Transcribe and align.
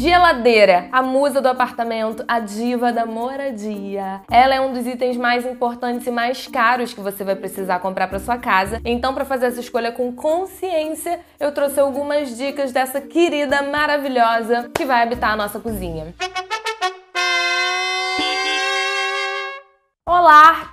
Geladeira, 0.00 0.88
a 0.92 1.02
musa 1.02 1.42
do 1.42 1.48
apartamento, 1.48 2.24
a 2.26 2.40
diva 2.40 2.90
da 2.90 3.04
moradia. 3.04 4.22
Ela 4.30 4.54
é 4.54 4.60
um 4.60 4.72
dos 4.72 4.86
itens 4.86 5.14
mais 5.14 5.44
importantes 5.44 6.06
e 6.06 6.10
mais 6.10 6.46
caros 6.46 6.94
que 6.94 7.02
você 7.02 7.22
vai 7.22 7.36
precisar 7.36 7.80
comprar 7.80 8.08
para 8.08 8.18
sua 8.18 8.38
casa. 8.38 8.80
Então, 8.82 9.12
para 9.12 9.26
fazer 9.26 9.48
essa 9.48 9.60
escolha 9.60 9.92
com 9.92 10.10
consciência, 10.10 11.20
eu 11.38 11.52
trouxe 11.52 11.78
algumas 11.78 12.34
dicas 12.34 12.72
dessa 12.72 12.98
querida 12.98 13.60
maravilhosa 13.60 14.70
que 14.74 14.86
vai 14.86 15.02
habitar 15.02 15.32
a 15.32 15.36
nossa 15.36 15.60
cozinha. 15.60 16.14
Olá, 16.18 16.49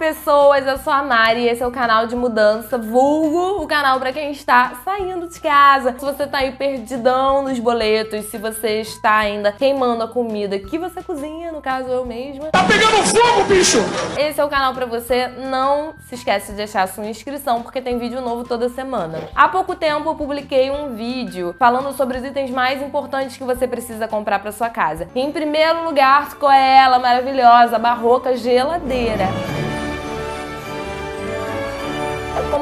pessoas! 0.08 0.66
Eu 0.66 0.78
sou 0.78 0.94
a 0.94 1.04
Mari 1.04 1.42
e 1.42 1.50
esse 1.50 1.62
é 1.62 1.68
o 1.68 1.71
canal 1.71 2.07
de 2.07 2.16
mudança, 2.16 2.78
vulgo 2.78 3.62
o 3.62 3.68
canal 3.68 4.00
para 4.00 4.14
quem 4.14 4.32
está 4.32 4.71
saindo 4.86 5.28
de 5.28 5.38
casa. 5.38 5.94
Se 6.00 6.06
você 6.06 6.26
tá 6.26 6.38
aí 6.38 6.54
perdidão 6.54 7.44
nos 7.44 7.60
boletos, 7.60 8.24
se 8.28 8.38
você 8.38 8.79
está 8.79 9.18
ainda 9.18 9.51
queimando 9.51 10.01
a 10.04 10.07
comida 10.07 10.57
que 10.60 10.78
você 10.78 11.04
cozinha, 11.04 11.51
no 11.51 11.62
caso 11.62 11.89
eu 11.89 12.06
mesma. 12.06 12.51
Tá 12.51 12.64
pegando 12.64 13.04
fogo, 13.04 13.43
bicho! 13.50 13.79
Esse 14.18 14.39
é 14.39 14.46
o 14.46 14.48
canal 14.48 14.74
para 14.74 14.86
você. 14.86 15.28
Não 15.28 15.93
se 16.07 16.15
esquece 16.15 16.51
de 16.51 16.57
deixar 16.57 16.87
sua 16.87 17.06
inscrição, 17.06 17.62
porque 17.62 17.82
tem 17.82 18.00
vídeo 18.00 18.21
novo 18.21 18.46
toda 18.46 18.70
semana. 18.70 19.28
Há 19.36 19.50
pouco 19.50 19.76
tempo 19.76 20.10
eu 20.10 20.15
publiquei 20.15 20.71
um 20.71 20.96
vídeo 20.96 21.54
falando 21.60 21.92
sobre 21.92 22.18
os 22.18 22.24
itens 22.24 22.50
mais 22.50 22.82
importantes 22.82 23.36
que 23.36 23.43
você 23.43 23.68
precisa 23.68 24.07
comprar 24.07 24.39
para 24.39 24.54
sua 24.54 24.70
casa. 24.70 25.10
Em 25.14 25.34
primeiro 25.34 25.84
lugar 25.84 26.29
ficou 26.29 26.50
ela, 26.50 26.98
maravilhosa, 26.98 27.78
barroca 27.78 28.37
geladeira. 28.37 29.28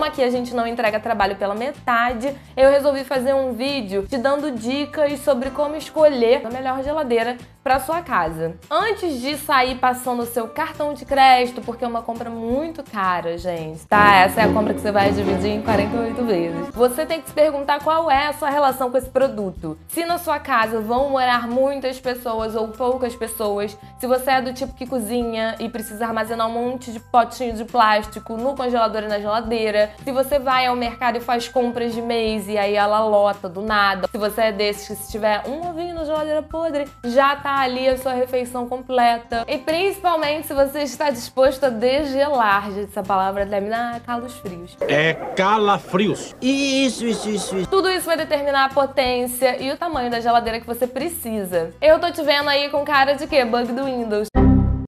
Como 0.05 0.14
aqui 0.14 0.23
a 0.23 0.30
gente 0.30 0.54
não 0.54 0.68
entrega 0.68 1.00
trabalho 1.00 1.36
pela 1.36 1.55
metade, 1.55 2.32
eu 2.55 2.70
resolvi 2.70 3.04
fazer 3.04 3.34
um 3.34 3.54
vídeo 3.54 4.05
te 4.08 4.20
dando 4.20 4.52
dicas 4.52 5.20
sobre 5.22 5.50
como 5.50 5.76
escolher 5.76 6.45
a 6.45 6.50
melhor 6.52 6.84
geladeira 6.84 7.38
para 7.66 7.80
sua 7.80 8.00
casa. 8.03 8.56
Antes 8.70 9.20
de 9.20 9.36
sair 9.38 9.80
passando 9.80 10.22
o 10.22 10.25
seu 10.28 10.47
cartão 10.47 10.94
de 10.94 11.03
crédito, 11.03 11.64
porque 11.64 11.84
é 11.84 11.88
uma 11.88 12.03
compra 12.03 12.30
muito 12.30 12.84
cara, 12.84 13.39
gente, 13.39 13.84
tá? 13.88 14.17
Essa 14.17 14.42
é 14.42 14.44
a 14.44 14.53
compra 14.53 14.72
que 14.72 14.81
você 14.81 14.92
vai 14.92 15.12
dividir 15.12 15.50
em 15.50 15.64
48 15.64 16.25
vezes. 16.25 16.69
Você 16.75 17.08
tem 17.08 17.19
que 17.19 17.28
se 17.28 17.34
perguntar 17.34 17.80
qual 17.80 18.12
é 18.12 18.28
a 18.28 18.34
sua 18.34 18.52
relação 18.52 18.92
com 18.92 18.97
esse 19.00 19.09
produto. 19.09 19.75
Se 19.88 20.06
na 20.06 20.19
sua 20.19 20.38
casa 20.38 20.80
vão 20.80 21.09
morar 21.09 21.47
muitas 21.47 22.00
pessoas 22.00 22.56
ou 22.56 22.67
poucas 22.67 23.16
pessoas, 23.16 23.75
se 24.00 24.06
você 24.06 24.30
é 24.30 24.42
do 24.44 24.53
tipo 24.53 24.75
que 24.75 24.86
cozinha 24.86 25.56
e 25.59 25.67
precisa 25.67 26.06
armazenar 26.06 26.47
um 26.47 26.52
monte 26.52 26.92
de 26.92 27.00
potinho 27.00 27.56
de 27.56 27.66
plástico 27.66 28.38
no 28.38 28.56
congelador 28.56 29.02
e 29.02 29.08
na 29.08 29.17
geladeira, 29.17 29.90
se 30.06 30.11
você 30.11 30.38
vai 30.38 30.67
ao 30.67 30.75
mercado 30.75 31.17
e 31.17 31.20
faz 31.20 31.48
compras 31.48 31.92
de 31.92 32.02
mês 32.02 32.48
e 32.48 32.56
aí 32.59 32.75
ela 32.75 33.00
lota 33.00 33.50
do 33.50 33.61
nada, 33.64 34.08
se 34.08 34.17
você 34.20 34.42
é 34.42 34.52
desses 34.52 34.88
que 34.88 35.03
se 35.03 35.12
tiver 35.12 35.42
um 35.47 35.67
ovinho 35.67 35.95
na 35.95 36.06
geladeira 36.06 36.44
podre, 36.44 36.88
já 37.03 37.36
tá 37.36 37.62
ali 37.62 37.89
a 37.89 37.97
sua 37.97 38.14
refeição 38.14 38.70
completa. 38.70 39.44
E 39.47 39.58
principalmente 39.58 40.45
se 40.45 40.53
você 40.53 40.84
está 40.84 41.09
disposto 41.09 41.64
a 41.64 41.70
degelar, 41.70 42.72
gente, 42.72 42.92
essa 42.92 43.02
palavra 43.02 43.47
deve 43.47 43.67
dar 43.67 44.00
calos 44.02 44.36
frios. 44.36 44.78
É 44.88 45.16
calafrios. 45.36 46.36
Isso, 46.40 47.03
isso, 47.03 47.28
isso, 47.28 47.58
isso. 47.58 47.69
Tudo 47.69 47.90
isso 47.90 48.06
vai 48.06 48.16
determinar 48.16 48.66
a 48.66 48.69
potência 48.69 49.59
e 49.59 49.72
o 49.72 49.78
tamanho 49.78 50.12
da 50.12 50.19
geladeira 50.19 50.59
que 50.59 50.67
você 50.67 50.86
precisa. 50.86 51.72
Eu 51.81 51.97
tô 51.97 52.12
te 52.12 52.22
vendo 52.22 52.47
aí 52.47 52.69
com 52.69 52.86
cara 52.86 53.14
de 53.14 53.25
quê? 53.25 53.44
Bug 53.44 53.73
do 53.73 53.86
Windows. 53.86 54.28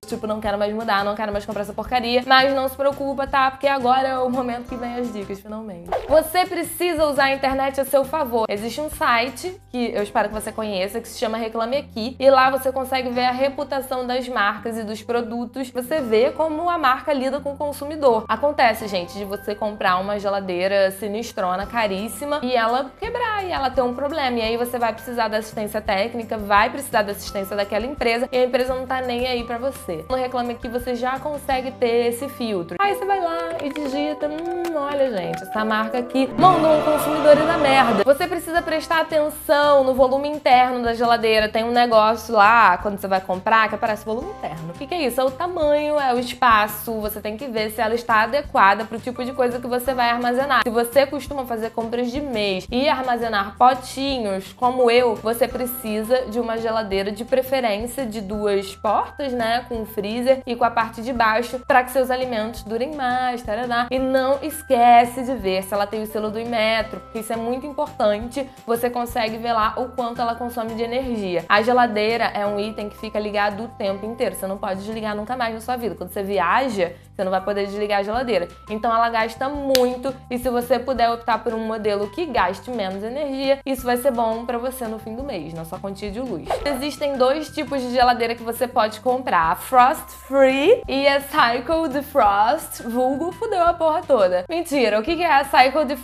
Tipo, 0.07 0.25
não 0.25 0.39
quero 0.39 0.57
mais 0.57 0.73
mudar, 0.73 1.03
não 1.03 1.15
quero 1.15 1.31
mais 1.31 1.45
comprar 1.45 1.61
essa 1.61 1.73
porcaria. 1.73 2.23
Mas 2.25 2.53
não 2.53 2.67
se 2.67 2.75
preocupa, 2.75 3.27
tá? 3.27 3.51
Porque 3.51 3.67
agora 3.67 4.07
é 4.07 4.17
o 4.19 4.29
momento 4.29 4.69
que 4.69 4.75
vem 4.75 4.95
as 4.95 5.11
dicas, 5.11 5.39
finalmente. 5.39 5.89
Você 6.07 6.45
precisa 6.45 7.05
usar 7.05 7.25
a 7.25 7.33
internet 7.33 7.79
a 7.81 7.85
seu 7.85 8.05
favor. 8.05 8.45
Existe 8.49 8.79
um 8.79 8.89
site 8.89 9.59
que 9.69 9.91
eu 9.93 10.01
espero 10.01 10.29
que 10.29 10.33
você 10.33 10.51
conheça, 10.51 11.01
que 11.01 11.07
se 11.07 11.19
chama 11.19 11.37
Reclame 11.37 11.77
Aqui. 11.77 12.15
E 12.19 12.29
lá 12.29 12.49
você 12.49 12.71
consegue 12.71 13.09
ver 13.09 13.25
a 13.25 13.31
reputação 13.31 14.07
das 14.07 14.27
marcas 14.27 14.77
e 14.77 14.83
dos 14.83 15.03
produtos. 15.03 15.69
Você 15.71 15.99
vê 15.99 16.31
como 16.31 16.69
a 16.69 16.77
marca 16.77 17.11
lida 17.11 17.39
com 17.39 17.53
o 17.53 17.57
consumidor. 17.57 18.25
Acontece, 18.27 18.87
gente, 18.87 19.13
de 19.17 19.25
você 19.25 19.53
comprar 19.53 19.97
uma 19.97 20.19
geladeira 20.19 20.91
sinistrona, 20.91 21.65
caríssima, 21.65 22.39
e 22.41 22.55
ela 22.55 22.91
quebrar, 22.99 23.45
e 23.45 23.51
ela 23.51 23.69
ter 23.69 23.81
um 23.81 23.93
problema. 23.93 24.37
E 24.37 24.41
aí 24.41 24.57
você 24.57 24.79
vai 24.79 24.93
precisar 24.93 25.27
da 25.27 25.37
assistência 25.37 25.81
técnica, 25.81 26.37
vai 26.37 26.69
precisar 26.69 27.01
da 27.01 27.11
assistência 27.11 27.55
daquela 27.55 27.85
empresa, 27.85 28.29
e 28.31 28.37
a 28.37 28.45
empresa 28.45 28.73
não 28.73 28.85
tá 28.85 29.01
nem 29.01 29.27
aí 29.27 29.43
pra 29.43 29.57
você. 29.57 29.96
No 30.09 30.15
Reclame 30.15 30.53
Aqui 30.53 30.67
você 30.67 30.95
já 30.95 31.19
consegue 31.19 31.71
ter 31.71 32.07
esse 32.07 32.27
filtro. 32.29 32.77
Aí 32.79 32.95
você 32.95 33.05
vai 33.05 33.19
lá 33.19 33.49
e 33.63 33.69
digita, 33.69 34.27
hum, 34.27 34.75
olha 34.75 35.11
gente, 35.11 35.43
essa 35.43 35.63
marca 35.63 35.99
aqui 35.99 36.27
mandou 36.37 36.71
um 36.77 36.81
consumidor 36.81 37.35
na 37.45 37.57
merda. 37.57 38.03
Você 38.03 38.27
precisa 38.27 38.61
prestar 38.61 39.01
atenção 39.01 39.83
no 39.83 39.93
volume 39.93 40.27
interno 40.27 40.83
da 40.83 40.93
geladeira. 40.93 41.47
Tem 41.47 41.63
um 41.63 41.71
negócio 41.71 42.33
lá, 42.33 42.77
quando 42.77 42.97
você 42.97 43.07
vai 43.07 43.21
comprar, 43.21 43.69
que 43.69 43.75
aparece 43.75 44.05
volume 44.05 44.29
interno. 44.31 44.71
O 44.71 44.73
que, 44.73 44.87
que 44.87 44.93
é 44.93 45.05
isso? 45.05 45.19
É 45.21 45.23
o 45.23 45.31
tamanho, 45.31 45.99
é 45.99 46.13
o 46.13 46.19
espaço. 46.19 46.93
Você 47.01 47.21
tem 47.21 47.37
que 47.37 47.47
ver 47.47 47.71
se 47.71 47.81
ela 47.81 47.93
está 47.93 48.23
adequada 48.23 48.85
para 48.85 48.97
o 48.97 48.99
tipo 48.99 49.23
de 49.23 49.33
coisa 49.33 49.59
que 49.59 49.67
você 49.67 49.93
vai 49.93 50.09
armazenar. 50.09 50.61
Se 50.63 50.69
você 50.69 51.05
costuma 51.05 51.45
fazer 51.45 51.69
compras 51.69 52.11
de 52.11 52.19
mês 52.19 52.67
e 52.71 52.89
armazenar 52.89 53.55
potinhos, 53.57 54.53
como 54.53 54.89
eu, 54.89 55.15
você 55.15 55.47
precisa 55.47 56.25
de 56.27 56.39
uma 56.39 56.57
geladeira 56.57 57.11
de 57.11 57.23
preferência 57.23 58.05
de 58.05 58.21
duas 58.21 58.75
portas, 58.75 59.33
né? 59.33 59.65
Com 59.67 59.85
freezer 59.87 60.41
e 60.45 60.55
com 60.55 60.63
a 60.63 60.71
parte 60.71 61.01
de 61.01 61.11
baixo 61.11 61.59
para 61.67 61.83
que 61.83 61.91
seus 61.91 62.11
alimentos 62.11 62.63
durem 62.63 62.95
mais, 62.95 63.41
tarará. 63.41 63.87
E 63.89 63.97
não 63.97 64.39
esquece 64.41 65.23
de 65.23 65.35
ver 65.35 65.63
se 65.63 65.73
ela 65.73 65.87
tem 65.87 66.03
o 66.03 66.05
selo 66.05 66.29
do 66.29 66.39
Inmetro, 66.39 66.99
porque 66.99 67.19
isso 67.19 67.33
é 67.33 67.35
muito 67.37 67.65
importante. 67.65 68.47
Você 68.65 68.89
consegue 68.89 69.37
ver 69.37 69.53
lá 69.53 69.73
o 69.77 69.89
quanto 69.89 70.21
ela 70.21 70.35
consome 70.35 70.75
de 70.75 70.83
energia. 70.83 71.45
A 71.49 71.61
geladeira 71.61 72.25
é 72.25 72.45
um 72.45 72.59
item 72.59 72.89
que 72.89 72.97
fica 72.97 73.19
ligado 73.19 73.63
o 73.63 73.67
tempo 73.69 74.05
inteiro. 74.05 74.35
Você 74.35 74.47
não 74.47 74.57
pode 74.57 74.81
desligar 74.81 75.15
nunca 75.15 75.35
mais 75.35 75.53
na 75.53 75.61
sua 75.61 75.77
vida. 75.77 75.95
Quando 75.95 76.11
você 76.11 76.23
viaja, 76.23 76.93
você 77.15 77.23
não 77.23 77.31
vai 77.31 77.41
poder 77.41 77.65
desligar 77.65 77.99
a 77.99 78.03
geladeira. 78.03 78.47
Então 78.69 78.93
ela 78.93 79.09
gasta 79.09 79.49
muito 79.49 80.13
e 80.29 80.37
se 80.37 80.49
você 80.49 80.77
puder 80.77 81.09
optar 81.09 81.43
por 81.43 81.53
um 81.53 81.65
modelo 81.65 82.09
que 82.09 82.25
gaste 82.25 82.69
menos 82.69 83.03
energia, 83.03 83.59
isso 83.65 83.83
vai 83.83 83.97
ser 83.97 84.11
bom 84.11 84.45
para 84.45 84.57
você 84.57 84.87
no 84.87 84.99
fim 84.99 85.15
do 85.15 85.23
mês, 85.23 85.53
na 85.53 85.65
sua 85.65 85.79
quantia 85.79 86.11
de 86.11 86.19
luz. 86.19 86.47
Existem 86.65 87.17
dois 87.17 87.49
tipos 87.49 87.81
de 87.81 87.91
geladeira 87.91 88.35
que 88.35 88.43
você 88.43 88.67
pode 88.67 88.99
comprar. 88.99 89.51
A 89.51 89.55
Frost 89.77 90.09
Free 90.27 90.81
e 90.87 91.07
a 91.07 91.21
Cycle 91.21 91.87
Defrost, 91.89 92.81
vulgo 92.81 93.31
fudeu 93.31 93.61
a 93.61 93.75
porra 93.75 94.01
toda. 94.01 94.43
Mentira, 94.49 94.99
o 94.99 95.03
que 95.03 95.21
é 95.21 95.31
a 95.31 95.43
Cycle? 95.43 95.85
De 95.85 95.95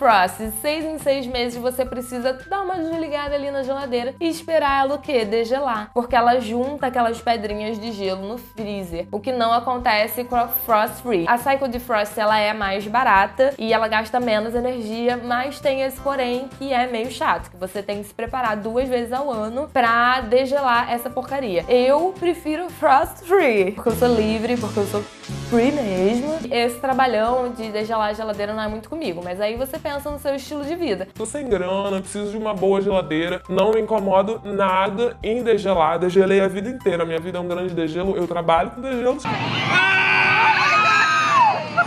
seis 0.61 0.85
em 0.85 0.99
seis 0.99 1.25
meses 1.25 1.59
você 1.59 1.83
precisa 1.83 2.33
dar 2.47 2.61
uma 2.61 2.75
desligada 2.75 3.33
ali 3.33 3.49
na 3.49 3.63
geladeira 3.63 4.13
e 4.19 4.29
esperar 4.29 4.83
ela 4.83 4.93
o 4.93 4.99
quê? 4.99 5.25
Degelar. 5.25 5.89
Porque 5.91 6.15
ela 6.15 6.39
junta 6.39 6.85
aquelas 6.85 7.19
pedrinhas 7.19 7.79
de 7.79 7.91
gelo 7.91 8.27
no 8.27 8.37
freezer, 8.37 9.07
o 9.11 9.19
que 9.19 9.31
não 9.31 9.51
acontece 9.51 10.23
com 10.23 10.35
a 10.35 10.47
Frost 10.47 11.01
Free. 11.01 11.25
A 11.27 11.39
Cycle 11.39 11.67
Defrost 11.67 12.15
ela 12.15 12.37
é 12.37 12.53
mais 12.53 12.85
barata 12.85 13.55
e 13.57 13.73
ela 13.73 13.87
gasta 13.87 14.19
menos 14.19 14.53
energia, 14.53 15.17
mas 15.17 15.59
tem 15.59 15.81
esse 15.81 15.99
porém 15.99 16.47
que 16.59 16.71
é 16.71 16.85
meio 16.85 17.09
chato, 17.09 17.49
que 17.49 17.57
você 17.57 17.81
tem 17.81 18.03
que 18.03 18.09
se 18.09 18.13
preparar 18.13 18.55
duas 18.55 18.87
vezes 18.87 19.11
ao 19.11 19.31
ano 19.31 19.67
pra 19.73 20.21
degelar 20.21 20.91
essa 20.91 21.09
porcaria. 21.09 21.65
Eu 21.67 22.13
prefiro 22.19 22.69
Frost 22.69 23.25
Free, 23.25 23.62
porque 23.71 23.89
eu 23.89 23.95
sou 23.95 24.07
livre, 24.15 24.57
porque 24.57 24.79
eu 24.79 24.85
sou 24.85 25.01
free 25.49 25.71
mesmo. 25.71 26.37
Esse 26.51 26.79
trabalhão 26.79 27.51
de 27.51 27.71
degelar 27.71 28.09
a 28.09 28.13
geladeira 28.13 28.53
não 28.53 28.63
é 28.63 28.67
muito 28.67 28.89
comigo, 28.89 29.21
mas 29.23 29.39
aí 29.39 29.55
você 29.55 29.77
pensa 29.77 30.09
no 30.09 30.19
seu 30.19 30.35
estilo 30.35 30.63
de 30.63 30.75
vida. 30.75 31.07
Tô 31.13 31.25
sem 31.25 31.47
grana, 31.47 31.99
preciso 31.99 32.31
de 32.31 32.37
uma 32.37 32.53
boa 32.53 32.81
geladeira. 32.81 33.41
Não 33.47 33.71
me 33.71 33.81
incomodo 33.81 34.41
nada 34.43 35.17
em 35.23 35.43
degelar. 35.43 35.99
Degelei 35.99 36.41
a 36.41 36.47
vida 36.47 36.69
inteira. 36.69 37.05
Minha 37.05 37.19
vida 37.19 37.37
é 37.37 37.41
um 37.41 37.47
grande 37.47 37.73
degelo. 37.73 38.15
Eu 38.15 38.27
trabalho 38.27 38.71
com 38.71 38.81
degelo. 38.81 39.17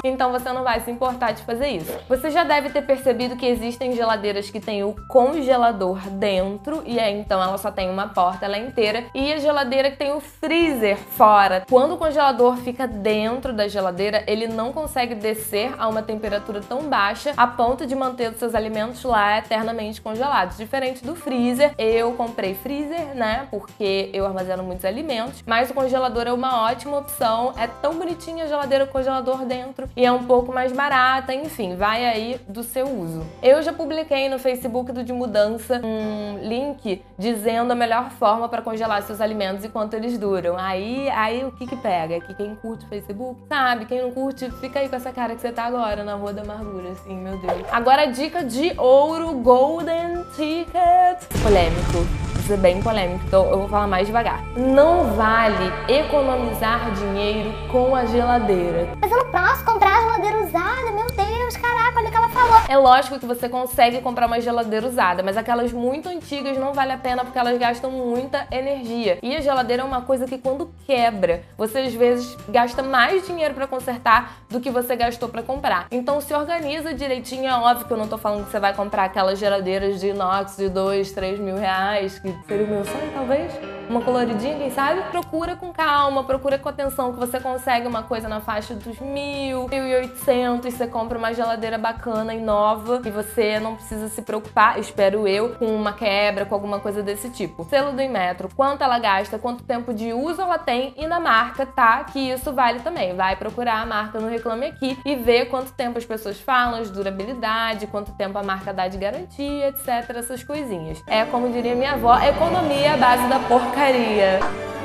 Então 0.08 0.32
você 0.32 0.52
não 0.52 0.64
vai 0.64 0.80
se 0.80 0.90
importar 0.90 1.32
de 1.32 1.42
fazer 1.42 1.68
isso. 1.68 1.92
Você 2.08 2.30
já 2.30 2.44
deve 2.44 2.70
ter 2.70 2.82
percebido 2.82 3.36
que 3.36 3.46
existem 3.46 3.92
geladeiras 3.92 4.50
que 4.50 4.60
têm 4.60 4.82
o 4.82 4.94
congelador 5.08 5.98
dentro 6.10 6.82
e 6.84 6.98
aí 6.98 7.18
então 7.18 7.42
ela 7.42 7.56
só 7.58 7.70
tem 7.70 7.88
uma 7.88 8.08
porta, 8.08 8.44
ela 8.44 8.56
é 8.56 8.60
inteira, 8.60 9.04
e 9.14 9.32
a 9.32 9.38
geladeira 9.38 9.90
que 9.90 9.96
tem 9.96 10.12
o 10.12 10.20
freezer 10.20 10.96
fora. 10.96 11.64
Quando 11.70 11.94
o 11.94 11.96
congelador 11.96 12.56
fica 12.56 12.86
dentro 12.86 13.52
da 13.52 13.68
geladeira, 13.68 14.24
ele 14.26 14.46
não 14.46 14.72
consegue 14.72 15.14
descer 15.14 15.72
a 15.78 15.88
uma 15.88 16.02
temperatura 16.02 16.60
tão 16.60 16.82
baixa 16.82 17.32
a 17.36 17.46
ponto 17.46 17.86
de 17.86 17.94
manter 17.94 18.30
os 18.30 18.38
seus 18.38 18.54
alimentos 18.54 19.02
lá 19.04 19.38
eternamente 19.38 20.00
congelados. 20.00 20.56
Diferente 20.56 21.04
do 21.04 21.14
freezer, 21.14 21.72
eu 21.78 22.12
comprei 22.12 22.54
freezer, 22.54 23.14
né? 23.14 23.46
Porque 23.50 24.10
eu 24.12 24.26
armazeno 24.26 24.62
muitos 24.62 24.84
alimentos, 24.84 25.42
mas 25.46 25.70
o 25.70 25.74
congelador 25.74 26.26
é 26.26 26.32
uma 26.32 26.64
ótima 26.64 26.98
opção. 26.98 27.54
É 27.56 27.66
tão 27.66 27.94
bonitinha 27.94 28.44
a 28.44 28.46
geladeira 28.46 28.86
com 28.86 28.96
congelador 28.96 29.44
dentro 29.44 29.88
e 29.96 30.04
é 30.04 30.12
um 30.12 30.24
pouco 30.24 30.52
mais 30.52 30.72
barata, 30.72 31.34
enfim, 31.34 31.74
vai 31.74 32.04
aí 32.04 32.38
do 32.46 32.62
seu 32.62 32.86
uso. 32.86 33.26
Eu 33.42 33.62
já 33.62 33.72
publiquei 33.72 34.28
no 34.28 34.38
Facebook 34.38 34.92
do 34.92 35.02
De 35.02 35.12
Mudança 35.12 35.80
um 35.82 36.38
link 36.46 37.02
dizendo 37.18 37.72
a 37.72 37.74
melhor 37.74 38.10
forma 38.10 38.48
para 38.48 38.60
congelar 38.60 39.02
seus 39.02 39.20
alimentos 39.20 39.64
e 39.64 39.68
quanto 39.68 39.94
eles 39.94 40.18
duram. 40.18 40.56
Aí, 40.58 41.08
aí 41.10 41.44
o 41.44 41.52
que 41.52 41.66
que 41.66 41.76
pega? 41.76 42.20
Que 42.20 42.34
quem 42.34 42.54
curte 42.56 42.84
o 42.84 42.88
Facebook 42.88 43.40
sabe, 43.48 43.86
quem 43.86 44.02
não 44.02 44.10
curte 44.10 44.50
fica 44.60 44.80
aí 44.80 44.88
com 44.88 44.96
essa 44.96 45.12
cara 45.12 45.34
que 45.34 45.40
você 45.40 45.50
tá 45.50 45.64
agora 45.64 46.04
na 46.04 46.14
Rua 46.14 46.32
da 46.32 46.42
Amargura, 46.42 46.90
assim, 46.90 47.16
meu 47.16 47.38
Deus. 47.38 47.66
Agora 47.72 48.02
a 48.02 48.06
dica 48.06 48.44
de 48.44 48.78
ouro, 48.78 49.32
Golden 49.38 50.24
Ticket. 50.36 51.42
Polêmico 51.42 52.25
ser 52.46 52.56
bem 52.58 52.80
polêmico, 52.80 53.20
então 53.26 53.50
eu 53.50 53.58
vou 53.58 53.68
falar 53.68 53.88
mais 53.88 54.06
devagar. 54.06 54.40
Não 54.56 55.14
vale 55.14 55.72
economizar 55.88 56.92
dinheiro 56.92 57.52
com 57.68 57.94
a 57.94 58.04
geladeira. 58.06 58.88
Mas 59.00 59.10
eu 59.10 59.18
não 59.18 59.30
posso 59.30 59.64
comprar 59.64 59.96
a 59.96 60.00
geladeira 60.00 60.38
usada, 60.44 60.92
meu 60.92 61.06
Deus, 61.06 61.56
caraca, 61.86 61.98
olha 61.98 62.08
o 62.08 62.10
que 62.10 62.16
ela 62.16 62.28
falou. 62.28 62.60
É 62.68 62.76
lógico 62.76 63.18
que 63.18 63.26
você 63.26 63.48
consegue 63.48 64.00
comprar 64.00 64.26
uma 64.26 64.40
geladeira 64.40 64.86
usada, 64.86 65.22
mas 65.22 65.36
aquelas 65.36 65.72
muito 65.72 66.08
antigas 66.08 66.56
não 66.58 66.72
vale 66.72 66.92
a 66.92 66.98
pena 66.98 67.24
porque 67.24 67.38
elas 67.38 67.58
gastam 67.58 67.90
muita 67.90 68.46
energia. 68.50 69.18
E 69.22 69.36
a 69.36 69.40
geladeira 69.40 69.82
é 69.82 69.86
uma 69.86 70.02
coisa 70.02 70.26
que 70.26 70.38
quando 70.38 70.70
quebra, 70.86 71.42
você 71.56 71.80
às 71.80 71.94
vezes 71.94 72.36
gasta 72.48 72.82
mais 72.82 73.26
dinheiro 73.26 73.54
para 73.54 73.66
consertar 73.66 74.38
do 74.48 74.60
que 74.60 74.70
você 74.70 74.96
gastou 74.96 75.28
para 75.28 75.42
comprar. 75.42 75.86
Então 75.90 76.20
se 76.20 76.34
organiza 76.34 76.94
direitinho, 76.94 77.46
é 77.46 77.54
óbvio 77.54 77.86
que 77.86 77.92
eu 77.92 77.96
não 77.96 78.08
tô 78.08 78.18
falando 78.18 78.44
que 78.44 78.50
você 78.50 78.60
vai 78.60 78.74
comprar 78.74 79.04
aquelas 79.04 79.38
geladeiras 79.38 80.00
de 80.00 80.08
inox 80.08 80.56
de 80.56 80.68
2, 80.68 81.12
3 81.12 81.38
mil 81.38 81.56
reais, 81.56 82.18
que 82.18 82.34
seria 82.46 82.64
o 82.64 82.68
meu 82.68 82.84
sonho 82.84 83.12
talvez 83.14 83.52
uma 83.88 84.02
coloridinha, 84.02 84.56
quem 84.56 84.70
sabe? 84.70 85.00
Procura 85.10 85.56
com 85.56 85.72
calma, 85.72 86.24
procura 86.24 86.58
com 86.58 86.68
atenção 86.68 87.12
que 87.12 87.18
você 87.18 87.38
consegue 87.38 87.86
uma 87.86 88.02
coisa 88.02 88.28
na 88.28 88.40
faixa 88.40 88.74
dos 88.74 88.98
mil, 88.98 89.68
mil 89.68 89.86
e 89.86 89.94
oitocentos, 89.94 90.74
você 90.74 90.86
compra 90.86 91.16
uma 91.16 91.32
geladeira 91.32 91.75
bacana 91.78 92.34
e 92.34 92.40
nova 92.40 93.00
e 93.04 93.10
você 93.10 93.60
não 93.60 93.76
precisa 93.76 94.08
se 94.08 94.22
preocupar, 94.22 94.78
espero 94.78 95.28
eu, 95.28 95.54
com 95.56 95.66
uma 95.66 95.92
quebra, 95.92 96.46
com 96.46 96.54
alguma 96.54 96.80
coisa 96.80 97.02
desse 97.02 97.30
tipo. 97.30 97.64
Selo 97.64 97.92
do 97.92 98.02
Inmetro, 98.02 98.48
quanto 98.54 98.82
ela 98.82 98.98
gasta, 98.98 99.38
quanto 99.38 99.62
tempo 99.62 99.92
de 99.92 100.12
uso 100.12 100.42
ela 100.42 100.58
tem 100.58 100.94
e 100.96 101.06
na 101.06 101.20
marca, 101.20 101.66
tá? 101.66 102.04
Que 102.04 102.30
isso 102.30 102.52
vale 102.52 102.80
também. 102.80 103.14
Vai 103.14 103.36
procurar 103.36 103.82
a 103.82 103.86
marca 103.86 104.18
no 104.18 104.28
Reclame 104.28 104.66
Aqui 104.66 104.98
e 105.04 105.14
ver 105.16 105.46
quanto 105.46 105.72
tempo 105.72 105.98
as 105.98 106.04
pessoas 106.04 106.40
falam 106.40 106.82
de 106.82 106.90
durabilidade, 106.90 107.86
quanto 107.86 108.12
tempo 108.12 108.38
a 108.38 108.42
marca 108.42 108.72
dá 108.72 108.88
de 108.88 108.98
garantia, 108.98 109.68
etc. 109.68 110.16
Essas 110.16 110.42
coisinhas. 110.42 111.02
É 111.06 111.24
como 111.24 111.50
diria 111.50 111.74
minha 111.74 111.92
avó, 111.92 112.18
economia 112.18 112.94
à 112.94 112.96
base 112.96 113.28
da 113.28 113.38
porca 113.40 113.66
porcaria. 113.76 114.75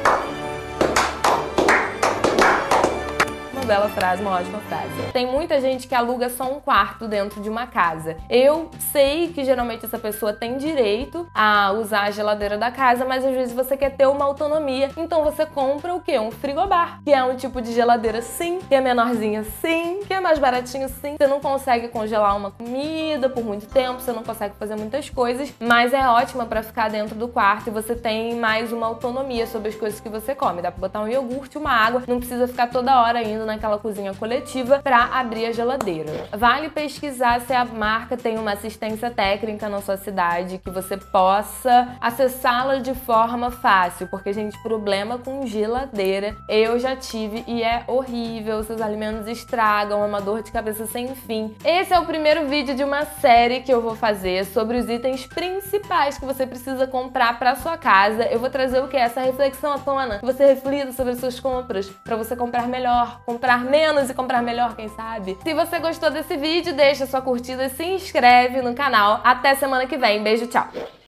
Uma 3.61 3.67
bela 3.67 3.89
frase, 3.89 4.23
uma 4.23 4.31
ótima 4.31 4.57
frase. 4.61 4.89
Tem 5.13 5.27
muita 5.27 5.61
gente 5.61 5.87
que 5.87 5.93
aluga 5.93 6.29
só 6.29 6.45
um 6.45 6.59
quarto 6.59 7.07
dentro 7.07 7.39
de 7.39 7.47
uma 7.47 7.67
casa. 7.67 8.17
Eu 8.27 8.71
sei 8.91 9.27
que 9.27 9.45
geralmente 9.45 9.85
essa 9.85 9.99
pessoa 9.99 10.33
tem 10.33 10.57
direito 10.57 11.27
a 11.31 11.71
usar 11.71 12.05
a 12.05 12.11
geladeira 12.11 12.57
da 12.57 12.71
casa, 12.71 13.05
mas 13.05 13.23
às 13.23 13.31
vezes 13.31 13.53
você 13.53 13.77
quer 13.77 13.91
ter 13.91 14.07
uma 14.07 14.25
autonomia, 14.25 14.89
então 14.97 15.23
você 15.23 15.45
compra 15.45 15.93
o 15.93 16.01
quê? 16.01 16.17
Um 16.17 16.31
frigobar, 16.31 17.03
que 17.03 17.13
é 17.13 17.23
um 17.23 17.35
tipo 17.35 17.61
de 17.61 17.71
geladeira 17.71 18.19
sim, 18.23 18.57
que 18.67 18.73
é 18.73 18.81
menorzinha 18.81 19.43
sim, 19.43 19.99
que 20.07 20.13
é 20.13 20.19
mais 20.19 20.39
baratinho 20.39 20.89
sim. 20.89 21.15
Você 21.19 21.27
não 21.27 21.39
consegue 21.39 21.87
congelar 21.89 22.35
uma 22.35 22.49
comida 22.49 23.29
por 23.29 23.43
muito 23.43 23.67
tempo, 23.67 24.01
você 24.01 24.11
não 24.11 24.23
consegue 24.23 24.55
fazer 24.55 24.75
muitas 24.75 25.07
coisas, 25.11 25.53
mas 25.59 25.93
é 25.93 26.07
ótima 26.07 26.47
para 26.47 26.63
ficar 26.63 26.89
dentro 26.89 27.13
do 27.13 27.27
quarto 27.27 27.67
e 27.67 27.69
você 27.69 27.93
tem 27.93 28.35
mais 28.37 28.73
uma 28.73 28.87
autonomia 28.87 29.45
sobre 29.45 29.69
as 29.69 29.75
coisas 29.75 29.99
que 29.99 30.09
você 30.09 30.33
come. 30.33 30.63
Dá 30.63 30.71
para 30.71 30.81
botar 30.81 31.01
um 31.01 31.07
iogurte, 31.07 31.59
uma 31.59 31.71
água, 31.71 32.01
não 32.07 32.17
precisa 32.17 32.47
ficar 32.47 32.65
toda 32.65 32.99
hora 32.99 33.21
indo 33.21 33.51
naquela 33.61 33.77
cozinha 33.77 34.13
coletiva 34.15 34.79
para 34.79 35.03
abrir 35.13 35.45
a 35.45 35.51
geladeira. 35.51 36.27
Vale 36.33 36.69
pesquisar 36.69 37.41
se 37.41 37.53
a 37.53 37.63
marca 37.63 38.17
tem 38.17 38.39
uma 38.39 38.53
assistência 38.53 39.11
técnica 39.11 39.69
na 39.69 39.79
sua 39.81 39.97
cidade, 39.97 40.57
que 40.57 40.71
você 40.71 40.97
possa 40.97 41.95
acessá-la 42.01 42.77
de 42.77 42.95
forma 42.95 43.51
fácil, 43.51 44.07
porque, 44.07 44.33
gente, 44.33 44.57
problema 44.63 45.19
com 45.19 45.45
geladeira 45.45 46.35
eu 46.49 46.79
já 46.79 46.95
tive 46.95 47.43
e 47.45 47.61
é 47.61 47.83
horrível. 47.87 48.63
Seus 48.63 48.81
alimentos 48.81 49.27
estragam, 49.27 50.03
é 50.03 50.07
uma 50.07 50.19
dor 50.19 50.41
de 50.41 50.51
cabeça 50.51 50.87
sem 50.87 51.13
fim. 51.13 51.55
Esse 51.63 51.93
é 51.93 51.99
o 51.99 52.05
primeiro 52.05 52.47
vídeo 52.47 52.73
de 52.73 52.83
uma 52.83 53.05
série 53.05 53.59
que 53.59 53.71
eu 53.71 53.81
vou 53.81 53.95
fazer 53.95 54.45
sobre 54.45 54.77
os 54.77 54.89
itens 54.89 55.27
principais 55.27 56.17
que 56.17 56.25
você 56.25 56.47
precisa 56.47 56.87
comprar 56.87 57.37
para 57.37 57.55
sua 57.55 57.77
casa. 57.77 58.23
Eu 58.23 58.39
vou 58.39 58.49
trazer 58.49 58.81
o 58.81 58.87
que? 58.87 58.97
Essa 58.97 59.21
reflexão 59.21 59.73
à 59.73 59.77
tona, 59.77 60.17
que 60.17 60.25
você 60.25 60.47
reflita 60.47 60.91
sobre 60.93 61.13
as 61.13 61.19
suas 61.19 61.39
compras, 61.39 61.87
para 62.03 62.15
você 62.15 62.35
comprar 62.35 62.67
melhor, 62.67 63.21
comprar 63.41 63.65
menos 63.65 64.07
e 64.07 64.13
comprar 64.13 64.43
melhor, 64.43 64.75
quem 64.75 64.87
sabe? 64.89 65.35
Se 65.41 65.51
você 65.55 65.79
gostou 65.79 66.11
desse 66.11 66.37
vídeo, 66.37 66.75
deixa 66.75 67.07
sua 67.07 67.21
curtida, 67.21 67.69
se 67.69 67.83
inscreve 67.83 68.61
no 68.61 68.75
canal. 68.75 69.19
Até 69.23 69.55
semana 69.55 69.87
que 69.87 69.97
vem. 69.97 70.21
Beijo, 70.21 70.45
tchau! 70.45 70.67